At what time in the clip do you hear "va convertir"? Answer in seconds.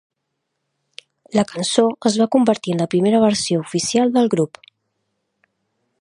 2.21-2.75